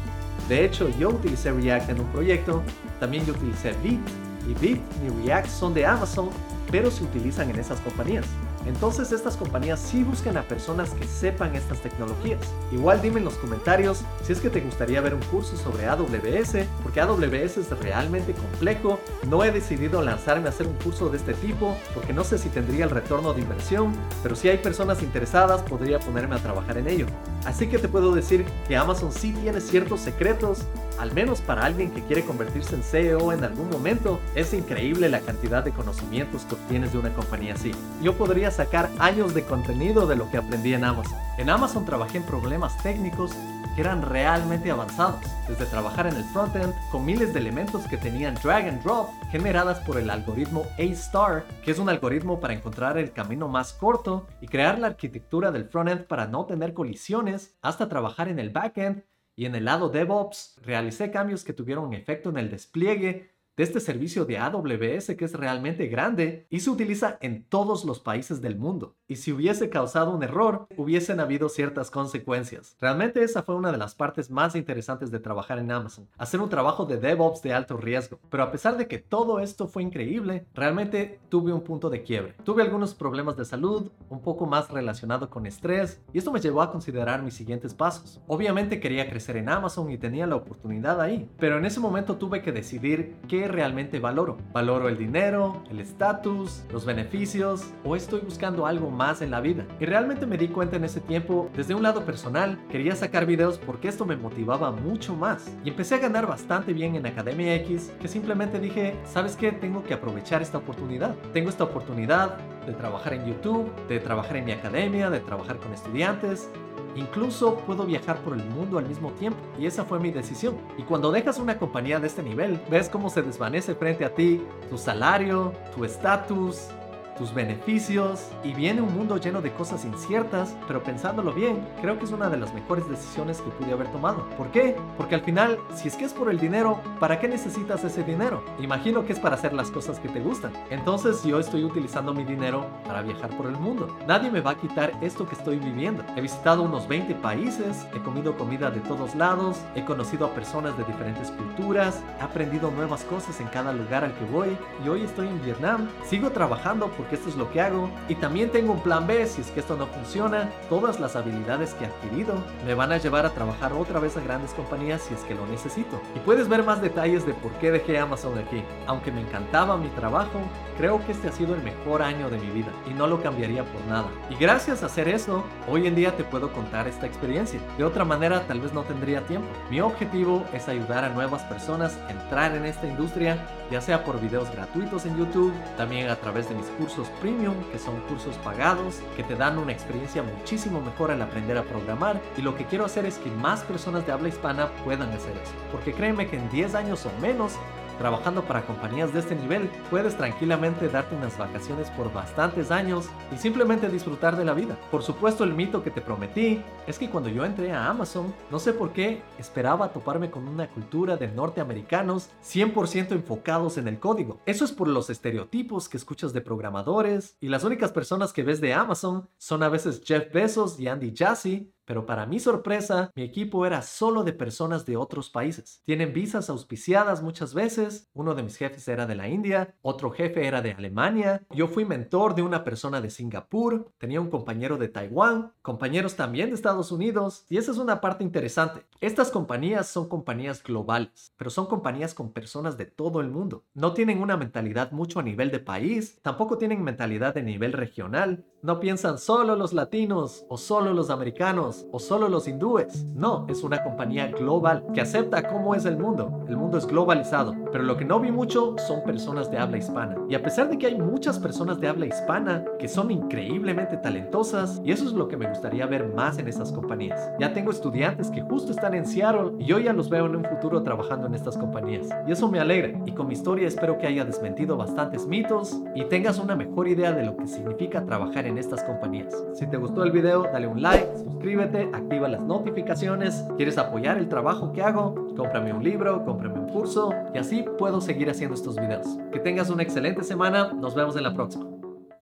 De 0.48 0.64
hecho, 0.64 0.88
yo 0.98 1.10
utilicé 1.10 1.52
React 1.52 1.90
en 1.90 2.00
un 2.00 2.06
proyecto, 2.06 2.62
también 3.00 3.24
yo 3.24 3.32
utilicé 3.32 3.72
Vite 3.82 4.25
y 4.48 4.54
Vite 4.54 4.82
y 5.04 5.26
React 5.26 5.48
son 5.48 5.74
de 5.74 5.86
Amazon, 5.86 6.30
pero 6.70 6.90
se 6.90 7.04
utilizan 7.04 7.50
en 7.50 7.58
esas 7.58 7.80
compañías. 7.80 8.24
Entonces 8.66 9.12
estas 9.12 9.36
compañías 9.36 9.78
sí 9.78 10.02
buscan 10.02 10.36
a 10.36 10.42
personas 10.42 10.90
que 10.90 11.06
sepan 11.06 11.54
estas 11.54 11.80
tecnologías. 11.80 12.40
Igual 12.72 13.00
dime 13.00 13.18
en 13.18 13.24
los 13.24 13.34
comentarios 13.34 14.02
si 14.24 14.32
es 14.32 14.40
que 14.40 14.50
te 14.50 14.60
gustaría 14.60 15.00
ver 15.00 15.14
un 15.14 15.22
curso 15.22 15.56
sobre 15.56 15.86
AWS, 15.86 16.66
porque 16.82 17.00
AWS 17.00 17.58
es 17.58 17.70
realmente 17.78 18.32
complejo. 18.32 18.98
No 19.28 19.44
he 19.44 19.52
decidido 19.52 20.02
lanzarme 20.02 20.48
a 20.48 20.50
hacer 20.50 20.66
un 20.66 20.74
curso 20.74 21.08
de 21.08 21.18
este 21.18 21.34
tipo 21.34 21.76
porque 21.94 22.12
no 22.12 22.24
sé 22.24 22.38
si 22.38 22.48
tendría 22.48 22.84
el 22.84 22.90
retorno 22.90 23.32
de 23.32 23.42
inversión, 23.42 23.92
pero 24.22 24.34
si 24.34 24.48
hay 24.48 24.58
personas 24.58 25.02
interesadas 25.02 25.62
podría 25.62 26.00
ponerme 26.00 26.34
a 26.34 26.38
trabajar 26.38 26.76
en 26.78 26.88
ello. 26.88 27.06
Así 27.46 27.68
que 27.68 27.78
te 27.78 27.88
puedo 27.88 28.12
decir 28.12 28.44
que 28.66 28.76
Amazon 28.76 29.12
sí 29.12 29.32
tiene 29.32 29.60
ciertos 29.60 30.00
secretos, 30.00 30.66
al 30.98 31.14
menos 31.14 31.40
para 31.40 31.64
alguien 31.64 31.92
que 31.92 32.02
quiere 32.02 32.24
convertirse 32.24 32.74
en 32.74 32.82
CEO 32.82 33.32
en 33.32 33.44
algún 33.44 33.70
momento. 33.70 34.20
Es 34.34 34.52
increíble 34.52 35.08
la 35.08 35.20
cantidad 35.20 35.62
de 35.62 35.70
conocimientos 35.70 36.44
que 36.44 36.56
obtienes 36.56 36.92
de 36.92 36.98
una 36.98 37.14
compañía 37.14 37.54
así. 37.54 37.70
Yo 38.02 38.14
podría 38.14 38.50
sacar 38.50 38.90
años 38.98 39.32
de 39.32 39.44
contenido 39.44 40.08
de 40.08 40.16
lo 40.16 40.28
que 40.28 40.38
aprendí 40.38 40.74
en 40.74 40.82
Amazon. 40.82 41.18
En 41.38 41.48
Amazon 41.48 41.84
trabajé 41.84 42.18
en 42.18 42.24
problemas 42.24 42.76
técnicos 42.82 43.30
eran 43.76 44.02
realmente 44.02 44.70
avanzados, 44.70 45.20
desde 45.48 45.66
trabajar 45.66 46.06
en 46.06 46.16
el 46.16 46.24
frontend 46.24 46.74
con 46.90 47.04
miles 47.04 47.32
de 47.32 47.40
elementos 47.40 47.86
que 47.86 47.96
tenían 47.96 48.34
drag 48.42 48.68
and 48.68 48.82
drop 48.82 49.08
generadas 49.30 49.80
por 49.80 49.98
el 49.98 50.10
algoritmo 50.10 50.66
A-Star, 50.78 51.44
que 51.62 51.70
es 51.70 51.78
un 51.78 51.88
algoritmo 51.88 52.40
para 52.40 52.54
encontrar 52.54 52.98
el 52.98 53.12
camino 53.12 53.48
más 53.48 53.72
corto 53.72 54.26
y 54.40 54.46
crear 54.46 54.78
la 54.78 54.88
arquitectura 54.88 55.50
del 55.50 55.66
frontend 55.66 56.06
para 56.06 56.26
no 56.26 56.46
tener 56.46 56.74
colisiones, 56.74 57.56
hasta 57.62 57.88
trabajar 57.88 58.28
en 58.28 58.38
el 58.38 58.50
backend 58.50 59.04
y 59.36 59.44
en 59.44 59.54
el 59.54 59.66
lado 59.66 59.90
DevOps. 59.90 60.56
Realicé 60.62 61.10
cambios 61.10 61.44
que 61.44 61.52
tuvieron 61.52 61.92
efecto 61.92 62.30
en 62.30 62.38
el 62.38 62.50
despliegue 62.50 63.35
de 63.56 63.64
este 63.64 63.80
servicio 63.80 64.24
de 64.26 64.38
AWS 64.38 65.14
que 65.16 65.24
es 65.24 65.32
realmente 65.32 65.86
grande 65.86 66.46
y 66.50 66.60
se 66.60 66.70
utiliza 66.70 67.18
en 67.20 67.44
todos 67.44 67.84
los 67.84 68.00
países 68.00 68.42
del 68.42 68.56
mundo. 68.56 68.96
Y 69.08 69.16
si 69.16 69.32
hubiese 69.32 69.70
causado 69.70 70.10
un 70.10 70.22
error, 70.22 70.66
hubiesen 70.76 71.20
habido 71.20 71.48
ciertas 71.48 71.90
consecuencias. 71.90 72.76
Realmente 72.80 73.22
esa 73.22 73.42
fue 73.42 73.54
una 73.54 73.72
de 73.72 73.78
las 73.78 73.94
partes 73.94 74.30
más 74.30 74.54
interesantes 74.54 75.10
de 75.10 75.20
trabajar 75.20 75.58
en 75.58 75.70
Amazon, 75.70 76.08
hacer 76.18 76.40
un 76.40 76.50
trabajo 76.50 76.84
de 76.84 76.98
DevOps 76.98 77.42
de 77.42 77.54
alto 77.54 77.76
riesgo. 77.76 78.20
Pero 78.28 78.42
a 78.42 78.50
pesar 78.50 78.76
de 78.76 78.86
que 78.86 78.98
todo 78.98 79.40
esto 79.40 79.68
fue 79.68 79.82
increíble, 79.82 80.46
realmente 80.54 81.20
tuve 81.30 81.52
un 81.52 81.62
punto 81.62 81.88
de 81.88 82.02
quiebre. 82.02 82.34
Tuve 82.44 82.62
algunos 82.62 82.94
problemas 82.94 83.36
de 83.36 83.44
salud, 83.44 83.90
un 84.10 84.20
poco 84.20 84.46
más 84.46 84.70
relacionado 84.70 85.30
con 85.30 85.46
estrés, 85.46 86.02
y 86.12 86.18
esto 86.18 86.32
me 86.32 86.40
llevó 86.40 86.60
a 86.60 86.70
considerar 86.70 87.22
mis 87.22 87.34
siguientes 87.34 87.72
pasos. 87.72 88.20
Obviamente 88.26 88.80
quería 88.80 89.08
crecer 89.08 89.36
en 89.36 89.48
Amazon 89.48 89.90
y 89.90 89.98
tenía 89.98 90.26
la 90.26 90.36
oportunidad 90.36 91.00
ahí, 91.00 91.30
pero 91.38 91.58
en 91.58 91.64
ese 91.64 91.80
momento 91.80 92.16
tuve 92.16 92.42
que 92.42 92.52
decidir 92.52 93.16
qué 93.28 93.45
realmente 93.48 93.98
valoro. 93.98 94.38
¿Valoro 94.52 94.88
el 94.88 94.96
dinero, 94.96 95.62
el 95.70 95.80
estatus, 95.80 96.64
los 96.72 96.84
beneficios 96.84 97.72
o 97.84 97.96
estoy 97.96 98.20
buscando 98.20 98.66
algo 98.66 98.90
más 98.90 99.22
en 99.22 99.30
la 99.30 99.40
vida? 99.40 99.66
Y 99.80 99.86
realmente 99.86 100.26
me 100.26 100.38
di 100.38 100.48
cuenta 100.48 100.76
en 100.76 100.84
ese 100.84 101.00
tiempo, 101.00 101.50
desde 101.54 101.74
un 101.74 101.82
lado 101.82 102.04
personal, 102.04 102.58
quería 102.70 102.94
sacar 102.96 103.26
videos 103.26 103.58
porque 103.58 103.88
esto 103.88 104.04
me 104.04 104.16
motivaba 104.16 104.70
mucho 104.70 105.14
más. 105.14 105.50
Y 105.64 105.70
empecé 105.70 105.96
a 105.96 105.98
ganar 105.98 106.26
bastante 106.26 106.72
bien 106.72 106.96
en 106.96 107.06
Academia 107.06 107.54
X, 107.56 107.92
que 108.00 108.08
simplemente 108.08 108.60
dije, 108.60 108.96
¿sabes 109.04 109.36
qué? 109.36 109.52
Tengo 109.52 109.82
que 109.84 109.94
aprovechar 109.94 110.42
esta 110.42 110.58
oportunidad. 110.58 111.14
Tengo 111.32 111.50
esta 111.50 111.64
oportunidad 111.64 112.36
de 112.66 112.72
trabajar 112.72 113.14
en 113.14 113.26
YouTube, 113.26 113.70
de 113.88 114.00
trabajar 114.00 114.36
en 114.36 114.44
mi 114.44 114.52
academia, 114.52 115.10
de 115.10 115.20
trabajar 115.20 115.58
con 115.58 115.72
estudiantes, 115.72 116.50
Incluso 116.96 117.56
puedo 117.58 117.84
viajar 117.84 118.18
por 118.20 118.34
el 118.34 118.44
mundo 118.44 118.78
al 118.78 118.86
mismo 118.86 119.10
tiempo 119.12 119.38
y 119.58 119.66
esa 119.66 119.84
fue 119.84 120.00
mi 120.00 120.10
decisión. 120.10 120.56
Y 120.78 120.82
cuando 120.82 121.12
dejas 121.12 121.38
una 121.38 121.58
compañía 121.58 122.00
de 122.00 122.06
este 122.06 122.22
nivel, 122.22 122.60
ves 122.70 122.88
cómo 122.88 123.10
se 123.10 123.22
desvanece 123.22 123.74
frente 123.74 124.04
a 124.04 124.14
ti 124.14 124.42
tu 124.70 124.78
salario, 124.78 125.52
tu 125.74 125.84
estatus, 125.84 126.68
tus 127.16 127.34
beneficios 127.34 128.28
y 128.44 128.52
viene 128.52 128.82
un 128.82 128.94
mundo 128.94 129.16
lleno 129.16 129.40
de 129.42 129.52
cosas 129.52 129.84
inciertas, 129.84 130.56
pero 130.66 130.82
pensándolo 130.82 131.32
bien, 131.32 131.66
creo 131.80 131.98
que 131.98 132.04
es 132.04 132.12
una 132.12 132.28
de 132.28 132.36
las 132.36 132.52
mejores 132.54 132.88
decisiones 132.88 133.40
que 133.40 133.50
pude 133.50 133.72
haber 133.72 133.90
tomado. 133.92 134.28
¿Por 134.36 134.48
qué? 134.50 134.76
Porque 134.96 135.14
al 135.14 135.22
final, 135.22 135.58
si 135.74 135.88
es 135.88 135.96
que 135.96 136.04
es 136.04 136.12
por 136.12 136.30
el 136.30 136.38
dinero, 136.38 136.80
¿para 137.00 137.18
qué 137.18 137.28
necesitas 137.28 137.84
ese 137.84 138.04
dinero? 138.04 138.42
Imagino 138.60 139.04
que 139.04 139.12
es 139.12 139.20
para 139.20 139.34
hacer 139.34 139.52
las 139.52 139.70
cosas 139.70 139.98
que 139.98 140.08
te 140.08 140.20
gustan. 140.20 140.52
Entonces 140.70 141.22
yo 141.24 141.40
estoy 141.40 141.64
utilizando 141.64 142.12
mi 142.14 142.24
dinero 142.24 142.66
para 142.86 143.02
viajar 143.02 143.30
por 143.36 143.46
el 143.46 143.56
mundo. 143.56 143.96
Nadie 144.06 144.30
me 144.30 144.40
va 144.40 144.52
a 144.52 144.56
quitar 144.56 144.92
esto 145.00 145.26
que 145.26 145.34
estoy 145.34 145.58
viviendo. 145.58 146.04
He 146.16 146.20
visitado 146.20 146.62
unos 146.62 146.86
20 146.88 147.14
países, 147.16 147.86
he 147.94 148.00
comido 148.00 148.36
comida 148.36 148.70
de 148.70 148.80
todos 148.80 149.14
lados, 149.14 149.58
he 149.74 149.84
conocido 149.84 150.26
a 150.26 150.34
personas 150.34 150.76
de 150.76 150.84
diferentes 150.84 151.30
culturas, 151.30 152.02
he 152.20 152.22
aprendido 152.22 152.70
nuevas 152.70 153.04
cosas 153.04 153.40
en 153.40 153.48
cada 153.48 153.72
lugar 153.72 154.04
al 154.04 154.14
que 154.14 154.24
voy 154.26 154.56
y 154.84 154.88
hoy 154.88 155.02
estoy 155.02 155.28
en 155.28 155.42
Vietnam. 155.44 155.88
Sigo 156.04 156.30
trabajando 156.30 156.88
por 156.88 157.05
que 157.08 157.16
esto 157.16 157.28
es 157.28 157.36
lo 157.36 157.50
que 157.50 157.60
hago. 157.60 157.90
Y 158.08 158.14
también 158.16 158.50
tengo 158.50 158.72
un 158.72 158.80
plan 158.80 159.06
B 159.06 159.26
si 159.26 159.40
es 159.40 159.50
que 159.50 159.60
esto 159.60 159.76
no 159.76 159.86
funciona. 159.86 160.50
Todas 160.68 161.00
las 161.00 161.16
habilidades 161.16 161.74
que 161.74 161.84
he 161.84 161.88
adquirido 161.88 162.34
me 162.64 162.74
van 162.74 162.92
a 162.92 162.98
llevar 162.98 163.26
a 163.26 163.30
trabajar 163.30 163.72
otra 163.72 164.00
vez 164.00 164.16
a 164.16 164.20
grandes 164.20 164.52
compañías 164.52 165.02
si 165.02 165.14
es 165.14 165.20
que 165.20 165.34
lo 165.34 165.46
necesito. 165.46 166.00
Y 166.14 166.18
puedes 166.20 166.48
ver 166.48 166.62
más 166.62 166.80
detalles 166.80 167.26
de 167.26 167.34
por 167.34 167.52
qué 167.52 167.70
dejé 167.70 167.98
Amazon 167.98 168.38
aquí. 168.38 168.62
Aunque 168.86 169.12
me 169.12 169.20
encantaba 169.20 169.76
mi 169.76 169.88
trabajo, 169.88 170.40
creo 170.76 171.04
que 171.04 171.12
este 171.12 171.28
ha 171.28 171.32
sido 171.32 171.54
el 171.54 171.62
mejor 171.62 172.02
año 172.02 172.30
de 172.30 172.38
mi 172.38 172.50
vida 172.50 172.70
y 172.88 172.94
no 172.94 173.06
lo 173.06 173.22
cambiaría 173.22 173.64
por 173.64 173.84
nada. 173.86 174.08
Y 174.30 174.36
gracias 174.36 174.82
a 174.82 174.86
hacer 174.86 175.08
eso, 175.08 175.44
hoy 175.68 175.86
en 175.86 175.94
día 175.94 176.16
te 176.16 176.24
puedo 176.24 176.52
contar 176.52 176.88
esta 176.88 177.06
experiencia. 177.06 177.60
De 177.78 177.84
otra 177.84 178.04
manera, 178.04 178.46
tal 178.46 178.60
vez 178.60 178.72
no 178.72 178.82
tendría 178.82 179.26
tiempo. 179.26 179.48
Mi 179.70 179.80
objetivo 179.80 180.44
es 180.52 180.68
ayudar 180.68 181.04
a 181.04 181.10
nuevas 181.10 181.42
personas 181.44 181.96
a 182.08 182.10
entrar 182.10 182.54
en 182.54 182.64
esta 182.64 182.86
industria, 182.86 183.38
ya 183.70 183.80
sea 183.80 184.04
por 184.04 184.20
videos 184.20 184.50
gratuitos 184.50 185.06
en 185.06 185.16
YouTube, 185.16 185.52
también 185.76 186.08
a 186.08 186.16
través 186.16 186.48
de 186.48 186.54
mis 186.54 186.66
cursos 186.78 186.95
premium, 187.20 187.54
que 187.70 187.78
son 187.78 188.00
cursos 188.08 188.36
pagados, 188.38 189.00
que 189.16 189.22
te 189.22 189.36
dan 189.36 189.58
una 189.58 189.72
experiencia 189.72 190.22
muchísimo 190.22 190.80
mejor 190.80 191.10
al 191.10 191.22
aprender 191.22 191.56
a 191.58 191.62
programar. 191.62 192.20
Y 192.36 192.42
lo 192.42 192.56
que 192.56 192.64
quiero 192.64 192.84
hacer 192.84 193.06
es 193.06 193.18
que 193.18 193.30
más 193.30 193.62
personas 193.62 194.06
de 194.06 194.12
habla 194.12 194.28
hispana 194.28 194.70
puedan 194.84 195.10
hacer 195.10 195.36
eso. 195.36 195.52
Porque 195.70 195.92
créeme 195.92 196.26
que 196.28 196.36
en 196.36 196.48
10 196.50 196.74
años 196.74 197.06
o 197.06 197.20
menos 197.20 197.52
Trabajando 197.98 198.42
para 198.42 198.66
compañías 198.66 199.12
de 199.12 199.20
este 199.20 199.34
nivel, 199.34 199.70
puedes 199.90 200.16
tranquilamente 200.16 200.88
darte 200.88 201.14
unas 201.16 201.38
vacaciones 201.38 201.88
por 201.90 202.12
bastantes 202.12 202.70
años 202.70 203.08
y 203.34 203.38
simplemente 203.38 203.88
disfrutar 203.88 204.36
de 204.36 204.44
la 204.44 204.52
vida. 204.52 204.76
Por 204.90 205.02
supuesto, 205.02 205.44
el 205.44 205.54
mito 205.54 205.82
que 205.82 205.90
te 205.90 206.02
prometí 206.02 206.62
es 206.86 206.98
que 206.98 207.08
cuando 207.08 207.30
yo 207.30 207.44
entré 207.44 207.72
a 207.72 207.88
Amazon, 207.88 208.34
no 208.50 208.58
sé 208.58 208.74
por 208.74 208.92
qué, 208.92 209.22
esperaba 209.38 209.92
toparme 209.92 210.30
con 210.30 210.46
una 210.46 210.68
cultura 210.68 211.16
de 211.16 211.28
norteamericanos 211.28 212.28
100% 212.44 213.12
enfocados 213.12 213.78
en 213.78 213.88
el 213.88 213.98
código. 213.98 214.40
Eso 214.44 214.64
es 214.64 214.72
por 214.72 214.88
los 214.88 215.08
estereotipos 215.08 215.88
que 215.88 215.96
escuchas 215.96 216.32
de 216.32 216.42
programadores 216.42 217.36
y 217.40 217.48
las 217.48 217.64
únicas 217.64 217.92
personas 217.92 218.32
que 218.32 218.42
ves 218.42 218.60
de 218.60 218.74
Amazon 218.74 219.28
son 219.38 219.62
a 219.62 219.68
veces 219.68 220.02
Jeff 220.04 220.32
Bezos 220.32 220.78
y 220.78 220.88
Andy 220.88 221.14
Jassy, 221.16 221.72
Pero 221.86 222.04
para 222.04 222.26
mi 222.26 222.40
sorpresa, 222.40 223.12
mi 223.14 223.22
equipo 223.22 223.64
era 223.64 223.80
solo 223.80 224.24
de 224.24 224.32
personas 224.32 224.84
de 224.84 224.96
otros 224.96 225.30
países. 225.30 225.82
Tienen 225.84 226.12
visas 226.12 226.50
auspiciadas 226.50 227.22
muchas 227.22 227.54
veces. 227.54 228.10
Uno 228.12 228.34
de 228.34 228.42
mis 228.42 228.56
jefes 228.56 228.86
era 228.88 229.06
de 229.06 229.14
la 229.14 229.28
India, 229.28 229.74
otro 229.82 230.10
jefe 230.10 230.46
era 230.46 230.60
de 230.60 230.72
Alemania. 230.72 231.46
Yo 231.50 231.68
fui 231.68 231.84
mentor 231.84 232.34
de 232.34 232.42
una 232.42 232.64
persona 232.64 233.00
de 233.00 233.08
Singapur, 233.08 233.90
tenía 233.98 234.20
un 234.20 234.30
compañero 234.30 234.76
de 234.76 234.88
Taiwán, 234.88 235.52
compañeros 235.62 236.16
también 236.16 236.48
de 236.48 236.56
Estados 236.56 236.90
Unidos. 236.90 237.46
Y 237.48 237.56
esa 237.56 237.70
es 237.70 237.78
una 237.78 238.00
parte 238.00 238.24
interesante. 238.24 238.84
Estas 239.00 239.30
compañías 239.30 239.86
son 239.86 240.08
compañías 240.08 240.62
globales, 240.62 241.32
pero 241.36 241.50
son 241.50 241.66
compañías 241.66 242.14
con 242.14 242.32
personas 242.32 242.76
de 242.76 242.86
todo 242.86 243.20
el 243.20 243.30
mundo. 243.30 243.64
No 243.74 243.94
tienen 243.94 244.20
una 244.20 244.36
mentalidad 244.36 244.90
mucho 244.90 245.20
a 245.20 245.22
nivel 245.22 245.52
de 245.52 245.60
país, 245.60 246.18
tampoco 246.22 246.58
tienen 246.58 246.82
mentalidad 246.82 247.34
de 247.34 247.42
nivel 247.42 247.72
regional. 247.72 248.44
No 248.66 248.80
piensan 248.80 249.16
solo 249.16 249.54
los 249.54 249.72
latinos 249.72 250.44
o 250.48 250.56
solo 250.56 250.92
los 250.92 251.10
americanos 251.10 251.86
o 251.92 252.00
solo 252.00 252.28
los 252.28 252.48
hindúes. 252.48 253.04
No, 253.14 253.46
es 253.48 253.62
una 253.62 253.84
compañía 253.84 254.26
global 254.26 254.84
que 254.92 255.00
acepta 255.00 255.46
cómo 255.46 255.76
es 255.76 255.84
el 255.84 255.96
mundo. 255.96 256.44
El 256.48 256.56
mundo 256.56 256.76
es 256.76 256.84
globalizado, 256.84 257.54
pero 257.70 257.84
lo 257.84 257.96
que 257.96 258.04
no 258.04 258.18
vi 258.18 258.32
mucho 258.32 258.74
son 258.84 259.04
personas 259.04 259.52
de 259.52 259.58
habla 259.58 259.76
hispana. 259.76 260.16
Y 260.28 260.34
a 260.34 260.42
pesar 260.42 260.68
de 260.68 260.78
que 260.78 260.88
hay 260.88 260.98
muchas 260.98 261.38
personas 261.38 261.78
de 261.78 261.86
habla 261.86 262.06
hispana 262.06 262.64
que 262.80 262.88
son 262.88 263.12
increíblemente 263.12 263.98
talentosas, 263.98 264.80
y 264.82 264.90
eso 264.90 265.04
es 265.04 265.12
lo 265.12 265.28
que 265.28 265.36
me 265.36 265.48
gustaría 265.48 265.86
ver 265.86 266.12
más 266.12 266.38
en 266.38 266.48
estas 266.48 266.72
compañías. 266.72 267.30
Ya 267.38 267.52
tengo 267.52 267.70
estudiantes 267.70 268.32
que 268.32 268.42
justo 268.42 268.72
están 268.72 268.94
en 268.94 269.06
Seattle 269.06 269.52
y 269.60 269.66
yo 269.66 269.78
ya 269.78 269.92
los 269.92 270.10
veo 270.10 270.26
en 270.26 270.34
un 270.34 270.44
futuro 270.44 270.82
trabajando 270.82 271.28
en 271.28 271.36
estas 271.36 271.56
compañías. 271.56 272.08
Y 272.26 272.32
eso 272.32 272.50
me 272.50 272.58
alegra. 272.58 273.00
Y 273.06 273.12
con 273.12 273.28
mi 273.28 273.34
historia 273.34 273.68
espero 273.68 273.96
que 273.96 274.08
haya 274.08 274.24
desmentido 274.24 274.76
bastantes 274.76 275.24
mitos 275.24 275.80
y 275.94 276.04
tengas 276.06 276.40
una 276.40 276.56
mejor 276.56 276.88
idea 276.88 277.12
de 277.12 277.22
lo 277.22 277.36
que 277.36 277.46
significa 277.46 278.04
trabajar 278.04 278.44
estas 278.58 278.82
compañías. 278.84 279.34
Si 279.54 279.66
te 279.66 279.76
gustó 279.76 280.02
el 280.02 280.12
video, 280.12 280.44
dale 280.44 280.66
un 280.66 280.82
like, 280.82 281.06
suscríbete, 281.16 281.90
activa 281.92 282.28
las 282.28 282.40
notificaciones. 282.40 283.44
¿Quieres 283.56 283.78
apoyar 283.78 284.18
el 284.18 284.28
trabajo 284.28 284.72
que 284.72 284.82
hago? 284.82 285.14
Cómprame 285.36 285.72
un 285.72 285.84
libro, 285.84 286.24
cómprame 286.24 286.58
un 286.58 286.68
curso 286.68 287.12
y 287.34 287.38
así 287.38 287.64
puedo 287.78 288.00
seguir 288.00 288.30
haciendo 288.30 288.54
estos 288.54 288.76
videos. 288.76 289.06
Que 289.32 289.40
tengas 289.40 289.70
una 289.70 289.82
excelente 289.82 290.22
semana, 290.22 290.72
nos 290.72 290.94
vemos 290.94 291.16
en 291.16 291.24
la 291.24 291.34
próxima. 291.34 291.75